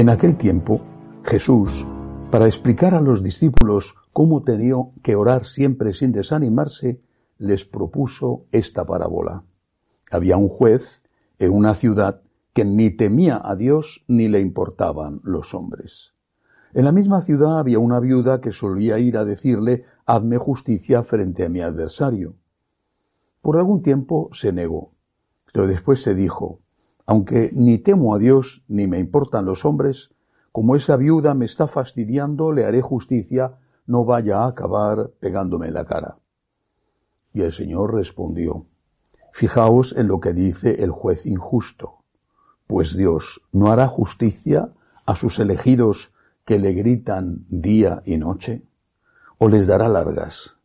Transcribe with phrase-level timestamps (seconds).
[0.00, 0.80] En aquel tiempo,
[1.24, 1.86] Jesús,
[2.30, 7.02] para explicar a los discípulos cómo tenía que orar siempre sin desanimarse,
[7.36, 9.44] les propuso esta parábola.
[10.10, 11.02] Había un juez
[11.38, 12.22] en una ciudad
[12.54, 16.14] que ni temía a Dios ni le importaban los hombres.
[16.72, 21.44] En la misma ciudad había una viuda que solía ir a decirle Hazme justicia frente
[21.44, 22.36] a mi adversario.
[23.42, 24.94] Por algún tiempo se negó,
[25.52, 26.60] pero después se dijo
[27.10, 30.14] aunque ni temo a Dios ni me importan los hombres,
[30.52, 35.74] como esa viuda me está fastidiando, le haré justicia, no vaya a acabar pegándome en
[35.74, 36.18] la cara.
[37.32, 38.66] Y el Señor respondió,
[39.32, 42.04] Fijaos en lo que dice el juez injusto,
[42.68, 44.72] pues Dios no hará justicia
[45.04, 46.12] a sus elegidos
[46.44, 48.62] que le gritan día y noche,
[49.36, 50.58] o les dará largas.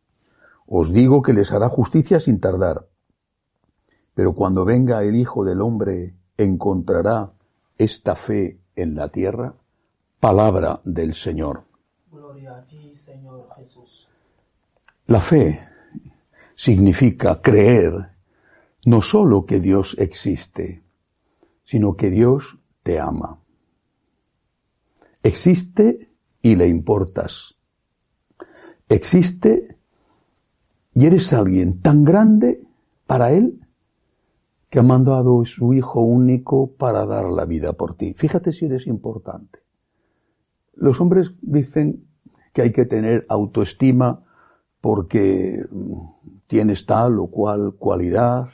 [0.64, 2.86] Os digo que les hará justicia sin tardar.
[4.14, 7.32] Pero cuando venga el Hijo del Hombre, encontrará
[7.78, 9.54] esta fe en la tierra?
[10.20, 11.64] Palabra del Señor.
[12.10, 14.08] Gloria a ti, Señor Jesús.
[15.06, 15.68] La fe
[16.54, 18.10] significa creer
[18.86, 20.82] no solo que Dios existe,
[21.64, 23.40] sino que Dios te ama.
[25.22, 27.56] Existe y le importas.
[28.88, 29.76] Existe
[30.94, 32.62] y eres alguien tan grande
[33.06, 33.65] para Él
[34.68, 38.14] que ha mandado a su Hijo único para dar la vida por ti.
[38.14, 39.60] Fíjate si eres importante.
[40.74, 42.06] Los hombres dicen
[42.52, 44.24] que hay que tener autoestima
[44.80, 45.94] porque mm,
[46.46, 48.46] tienes tal o cual cualidad.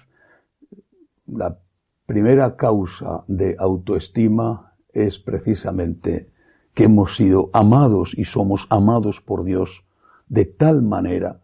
[1.26, 1.58] La
[2.06, 6.30] primera causa de autoestima es precisamente
[6.74, 9.84] que hemos sido amados y somos amados por Dios
[10.28, 11.40] de tal manera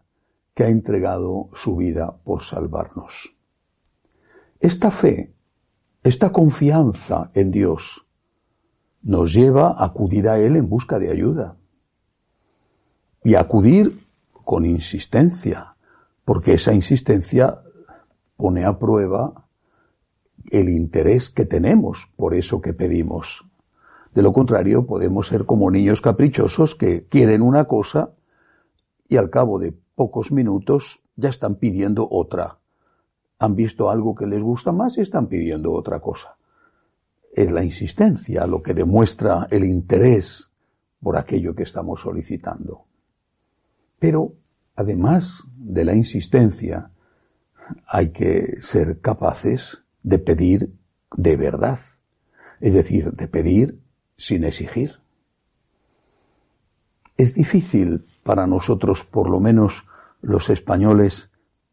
[0.54, 3.37] que ha entregado su vida por salvarnos.
[4.60, 5.32] Esta fe,
[6.02, 8.06] esta confianza en Dios,
[9.02, 11.56] nos lleva a acudir a Él en busca de ayuda.
[13.22, 15.76] Y a acudir con insistencia,
[16.24, 17.58] porque esa insistencia
[18.36, 19.46] pone a prueba
[20.50, 23.44] el interés que tenemos por eso que pedimos.
[24.14, 28.12] De lo contrario, podemos ser como niños caprichosos que quieren una cosa
[29.08, 32.58] y al cabo de pocos minutos ya están pidiendo otra
[33.38, 36.36] han visto algo que les gusta más y están pidiendo otra cosa.
[37.32, 40.50] Es la insistencia lo que demuestra el interés
[41.00, 42.84] por aquello que estamos solicitando.
[43.98, 44.32] Pero,
[44.74, 46.90] además de la insistencia,
[47.86, 50.72] hay que ser capaces de pedir
[51.16, 51.78] de verdad,
[52.60, 53.78] es decir, de pedir
[54.16, 54.98] sin exigir.
[57.16, 59.86] Es difícil para nosotros, por lo menos
[60.22, 61.30] los españoles,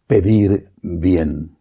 [0.07, 1.54] pedir bien.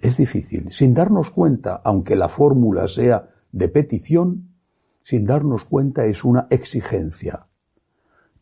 [0.00, 4.54] Es difícil, sin darnos cuenta, aunque la fórmula sea de petición,
[5.02, 7.46] sin darnos cuenta es una exigencia.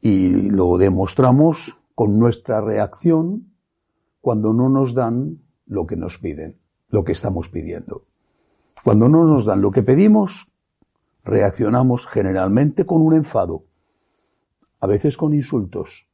[0.00, 3.52] Y lo demostramos con nuestra reacción
[4.20, 6.58] cuando no nos dan lo que nos piden,
[6.90, 8.04] lo que estamos pidiendo.
[8.84, 10.46] Cuando no nos dan lo que pedimos,
[11.24, 13.64] reaccionamos generalmente con un enfado,
[14.78, 16.06] a veces con insultos,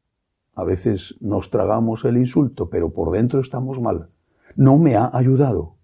[0.54, 4.08] a veces nos tragamos el insulto, pero por dentro estamos mal
[4.56, 5.76] no me ha ayudado.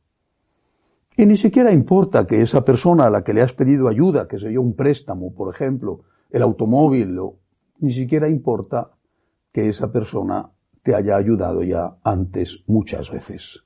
[1.17, 4.39] Y ni siquiera importa que esa persona a la que le has pedido ayuda, que
[4.39, 7.19] sé yo, un préstamo, por ejemplo, el automóvil,
[7.79, 8.93] ni siquiera importa
[9.53, 10.51] que esa persona
[10.83, 13.65] te haya ayudado ya antes muchas veces.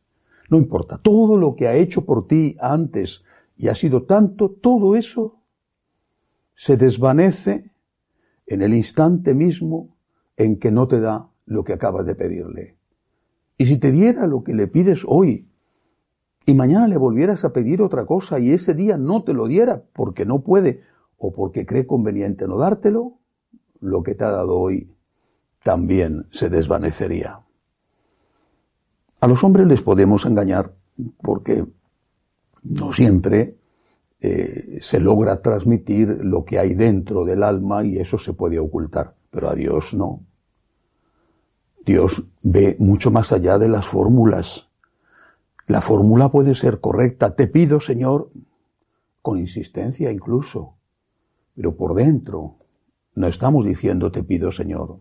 [0.50, 3.24] No importa, todo lo que ha hecho por ti antes
[3.56, 5.40] y ha sido tanto, todo eso
[6.54, 7.70] se desvanece
[8.46, 9.96] en el instante mismo
[10.36, 12.76] en que no te da lo que acabas de pedirle.
[13.56, 15.48] Y si te diera lo que le pides hoy,
[16.46, 19.82] y mañana le volvieras a pedir otra cosa y ese día no te lo diera
[19.94, 20.82] porque no puede
[21.16, 23.18] o porque cree conveniente no dártelo,
[23.80, 24.90] lo que te ha dado hoy
[25.62, 27.40] también se desvanecería.
[29.20, 30.74] A los hombres les podemos engañar
[31.22, 31.64] porque
[32.62, 33.56] no siempre
[34.20, 39.14] eh, se logra transmitir lo que hay dentro del alma y eso se puede ocultar,
[39.30, 40.20] pero a Dios no.
[41.84, 44.68] Dios ve mucho más allá de las fórmulas.
[45.66, 47.34] La fórmula puede ser correcta.
[47.34, 48.30] Te pido, Señor,
[49.22, 50.76] con insistencia incluso,
[51.54, 52.56] pero por dentro
[53.14, 54.98] no estamos diciendo te pido, Señor.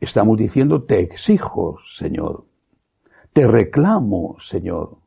[0.00, 2.46] Estamos diciendo te exijo, Señor.
[3.32, 4.98] Te reclamo, Señor.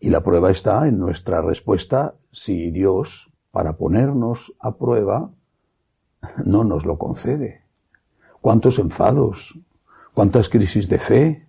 [0.00, 5.30] Y la prueba está en nuestra respuesta si Dios, para ponernos a prueba,
[6.44, 7.59] no nos lo concede.
[8.40, 9.58] ¿Cuántos enfados?
[10.14, 11.48] ¿Cuántas crisis de fe?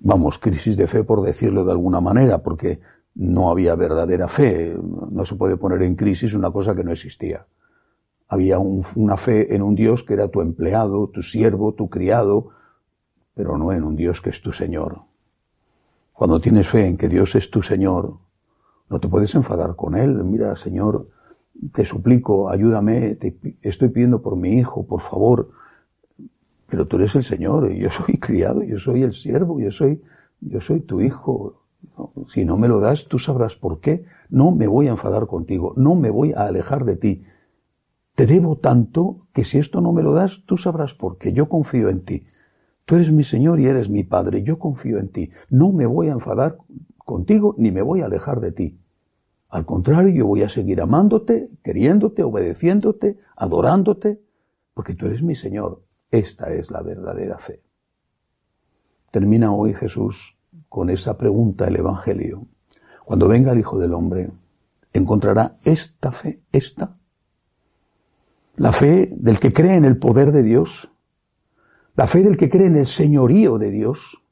[0.00, 2.80] Vamos, crisis de fe por decirlo de alguna manera, porque
[3.14, 4.76] no había verdadera fe.
[5.10, 7.46] No se puede poner en crisis una cosa que no existía.
[8.28, 12.50] Había una fe en un Dios que era tu empleado, tu siervo, tu criado,
[13.34, 15.02] pero no en un Dios que es tu Señor.
[16.12, 18.18] Cuando tienes fe en que Dios es tu Señor,
[18.88, 20.24] no te puedes enfadar con Él.
[20.24, 21.10] Mira, Señor,
[21.72, 25.50] te suplico, ayúdame, te estoy pidiendo por mi hijo, por favor.
[26.68, 30.02] Pero tú eres el Señor, y yo soy criado, yo soy el siervo, yo soy,
[30.40, 31.62] yo soy tu hijo.
[32.28, 34.04] Si no me lo das, tú sabrás por qué.
[34.28, 37.24] No me voy a enfadar contigo, no me voy a alejar de ti.
[38.14, 41.32] Te debo tanto que si esto no me lo das, tú sabrás por qué.
[41.32, 42.26] Yo confío en ti.
[42.86, 44.42] Tú eres mi Señor y eres mi Padre.
[44.42, 45.30] Yo confío en ti.
[45.50, 46.56] No me voy a enfadar
[47.04, 48.80] contigo ni me voy a alejar de ti.
[49.48, 54.20] Al contrario, yo voy a seguir amándote, queriéndote, obedeciéndote, adorándote,
[54.74, 55.85] porque tú eres mi Señor.
[56.10, 57.62] Esta es la verdadera fe.
[59.10, 60.36] Termina hoy Jesús
[60.68, 62.46] con esa pregunta el Evangelio.
[63.04, 64.30] Cuando venga el Hijo del Hombre,
[64.92, 66.98] ¿encontrará esta fe, esta?
[68.56, 70.90] La fe del que cree en el poder de Dios,
[71.94, 74.22] la fe del que cree en el señorío de Dios,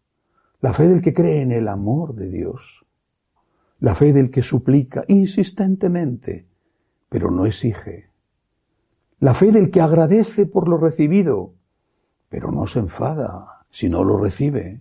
[0.60, 2.84] la fe del que cree en el amor de Dios,
[3.80, 6.46] la fe del que suplica insistentemente,
[7.08, 8.10] pero no exige,
[9.18, 11.54] la fe del que agradece por lo recibido,
[12.34, 14.80] pero no se enfada si no lo recibe.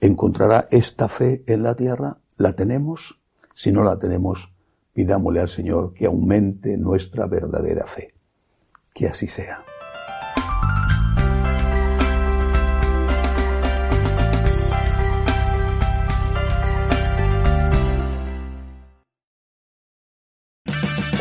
[0.00, 2.16] ¿Encontrará esta fe en la tierra?
[2.38, 3.20] ¿La tenemos?
[3.52, 4.54] Si no la tenemos,
[4.94, 8.14] pidámosle al Señor que aumente nuestra verdadera fe.
[8.94, 9.62] Que así sea.